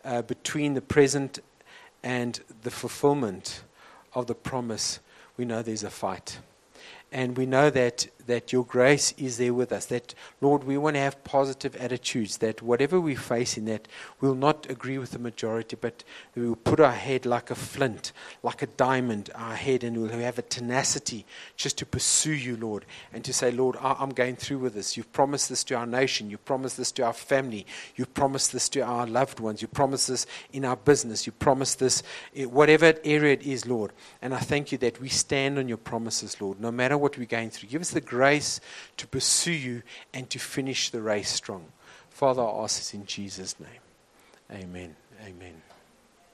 [0.05, 1.39] uh, between the present
[2.03, 3.63] and the fulfillment
[4.13, 4.99] of the promise,
[5.37, 6.39] we know there's a fight.
[7.11, 9.87] And we know that that your grace is there with us.
[9.87, 13.87] That, Lord, we want to have positive attitudes, that whatever we face in that,
[14.21, 16.03] we'll not agree with the majority, but
[16.35, 18.11] we will put our head like a flint,
[18.41, 22.85] like a diamond, our head, and we'll have a tenacity just to pursue you, Lord,
[23.11, 24.95] and to say, Lord, I'm going through with this.
[24.95, 26.29] You've promised this to our nation.
[26.29, 27.65] You've promised this to our family.
[27.95, 29.61] You've promised this to our loved ones.
[29.61, 31.25] You've promised this in our business.
[31.25, 32.03] You've promised this,
[32.35, 33.91] whatever area it is, Lord.
[34.21, 37.25] And I thank you that we stand on your promises, Lord, no matter what we're
[37.25, 37.69] going through.
[37.69, 38.59] Give us the grace
[38.97, 39.81] to pursue you
[40.13, 41.65] and to finish the race strong.
[42.11, 43.83] Father, I ask this in Jesus' name.
[44.51, 44.95] Amen.
[45.25, 45.72] Amen.